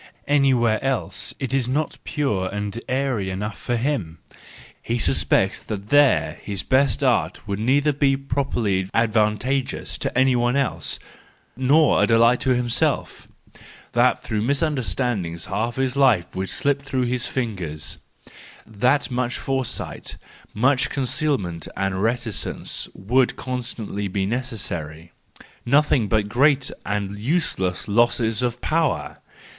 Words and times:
Anywhere 0.27 0.83
else 0.83 1.35
it 1.37 1.53
is 1.53 1.67
not 1.67 1.99
pure 2.03 2.49
and 2.51 2.79
airy 2.89 3.29
enough 3.29 3.59
for 3.59 3.75
him: 3.77 4.17
he 4.81 4.97
suspects 4.97 5.61
that 5.61 5.89
there 5.89 6.39
his 6.41 6.63
best 6.63 7.03
art 7.03 7.47
would 7.47 7.59
neither 7.59 7.93
be 7.93 8.17
properly 8.17 8.89
advantageous 8.95 9.99
to 9.99 10.17
anyone 10.17 10.55
else, 10.55 10.97
nor 11.55 12.01
a 12.01 12.07
delight 12.07 12.39
to 12.39 12.55
himself, 12.55 13.27
that 13.91 14.23
through 14.23 14.41
misunderstandings 14.41 15.45
half 15.45 15.77
of 15.77 15.81
his 15.83 15.95
life 15.95 16.35
would 16.35 16.49
slip 16.49 16.81
through 16.81 17.03
his 17.05 17.27
fingers, 17.27 17.99
that 18.65 19.11
much 19.11 19.37
foresight, 19.37 20.15
much 20.51 20.89
concealment, 20.89 21.67
and 21.77 22.01
reticence 22.01 22.87
would 22.95 23.35
constantly 23.35 24.07
be 24.07 24.25
necessary,—nothing 24.25 26.07
but 26.07 26.27
great 26.27 26.71
and 26.87 27.19
useless 27.19 27.87
losses 27.87 28.41
of 28.41 28.59
power! 28.61 29.19